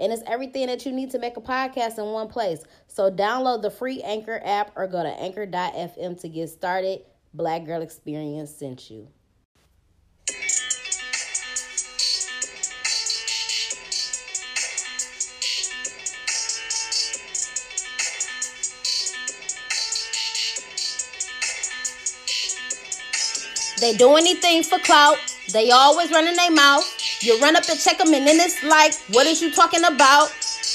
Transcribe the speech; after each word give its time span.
And 0.00 0.12
it's 0.12 0.22
everything 0.26 0.66
that 0.68 0.86
you 0.86 0.92
need 0.92 1.10
to 1.10 1.18
make 1.18 1.36
a 1.36 1.42
podcast 1.42 1.98
in 1.98 2.06
one 2.06 2.28
place. 2.28 2.64
So 2.88 3.10
download 3.10 3.60
the 3.60 3.70
free 3.70 4.00
Anchor 4.02 4.40
app 4.44 4.72
or 4.74 4.86
go 4.86 5.02
to 5.02 5.10
anchor.fm 5.10 6.20
to 6.20 6.28
get 6.28 6.48
started. 6.48 7.02
Black 7.34 7.66
Girl 7.66 7.82
Experience 7.82 8.50
sent 8.50 8.90
you. 8.90 9.08
They 23.80 23.96
do 23.96 24.16
anything 24.16 24.62
for 24.62 24.78
clout. 24.78 25.16
They 25.52 25.70
always 25.70 26.10
running 26.10 26.36
their 26.36 26.50
mouth. 26.50 26.99
You 27.22 27.38
run 27.38 27.54
up 27.54 27.68
and 27.68 27.78
check 27.78 27.98
them, 27.98 28.14
and 28.14 28.26
then 28.26 28.40
it's 28.40 28.62
like, 28.62 28.94
what 29.10 29.26
is 29.26 29.42
you 29.42 29.52
talking 29.52 29.84
about? 29.84 30.30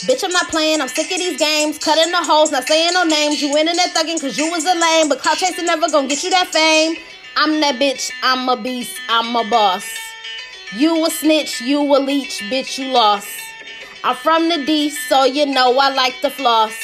Bitch, 0.06 0.24
I'm 0.24 0.32
not 0.32 0.48
playing. 0.50 0.80
I'm 0.80 0.88
sick 0.88 1.12
of 1.12 1.18
these 1.18 1.40
games. 1.40 1.80
Cutting 1.80 2.12
the 2.12 2.22
holes, 2.22 2.52
not 2.52 2.68
saying 2.68 2.94
no 2.94 3.04
names. 3.04 3.42
You 3.42 3.52
that 3.52 3.94
thugging 3.96 4.16
because 4.16 4.38
you 4.38 4.52
was 4.52 4.64
a 4.64 4.76
lame. 4.76 5.10
But 5.10 5.20
clout 5.20 5.38
chasing 5.38 5.66
never 5.66 5.90
gonna 5.90 6.08
get 6.08 6.24
you 6.24 6.30
that 6.30 6.48
fame. 6.50 6.98
I'm 7.36 7.60
that 7.62 7.76
bitch. 7.76 8.12
I'm 8.22 8.48
a 8.48 8.62
beast. 8.62 8.96
I'm 9.10 9.36
a 9.36 9.50
boss. 9.50 9.90
You 10.76 11.04
a 11.06 11.10
snitch. 11.10 11.62
You 11.62 11.80
a 11.82 11.98
leech. 11.98 12.42
Bitch, 12.52 12.78
you 12.78 12.92
lost. 12.92 13.28
I'm 14.04 14.16
from 14.16 14.48
the 14.50 14.64
D, 14.66 14.92
so 14.92 15.24
you 15.24 15.48
know 15.48 15.80
I 15.80 15.90
like 15.90 16.22
the 16.22 16.30
floss. 16.30 16.76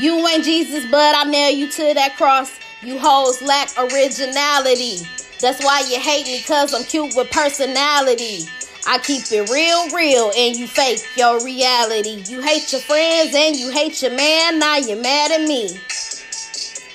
You 0.00 0.26
ain't 0.26 0.42
Jesus, 0.42 0.90
but 0.90 1.14
I 1.14 1.22
nail 1.22 1.50
you 1.50 1.70
to 1.70 1.94
that 1.94 2.16
cross. 2.16 2.58
You 2.82 2.98
hoes 2.98 3.40
lack 3.42 3.68
originality. 3.78 5.06
That's 5.38 5.62
why 5.62 5.84
you 5.88 6.00
hate 6.00 6.26
me, 6.26 6.42
cause 6.42 6.74
I'm 6.74 6.82
cute 6.82 7.14
with 7.14 7.30
personality. 7.30 8.48
I 8.86 8.98
keep 8.98 9.22
it 9.30 9.48
real, 9.48 9.88
real, 9.90 10.32
and 10.36 10.56
you 10.56 10.66
fake 10.66 11.00
your 11.16 11.42
reality. 11.44 12.24
You 12.26 12.40
hate 12.40 12.72
your 12.72 12.80
friends 12.80 13.34
and 13.34 13.56
you 13.56 13.70
hate 13.70 14.02
your 14.02 14.10
man, 14.10 14.58
now 14.58 14.76
you're 14.76 15.00
mad 15.00 15.30
at 15.30 15.46
me. 15.46 15.78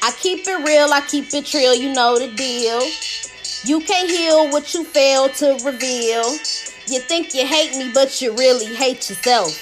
I 0.04 0.12
keep 0.20 0.48
it 0.48 0.66
real, 0.66 0.92
I 0.92 1.02
keep 1.02 1.34
it 1.34 1.54
real, 1.54 1.74
you 1.74 1.94
know 1.94 2.20
the 2.20 2.28
deal. 2.36 2.82
You 3.64 3.80
can't 3.86 4.10
heal 4.10 4.50
what 4.50 4.74
you 4.74 4.84
fail 4.84 5.30
to 5.30 5.54
reveal. 5.66 6.24
You 6.88 7.00
think 7.00 7.34
you 7.34 7.46
hate 7.46 7.78
me, 7.78 7.92
but 7.94 8.22
you 8.22 8.36
really 8.36 8.74
hate 8.76 9.10
yourself. 9.10 9.58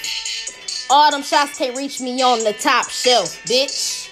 All 0.90 1.12
them 1.12 1.23
shots 1.23 1.58
can't 1.58 1.76
reach 1.76 2.02
me 2.02 2.22
on 2.22 2.44
the 2.44 2.53
top 2.53 2.90
shelf, 2.90 3.42
bitch. 3.46 4.09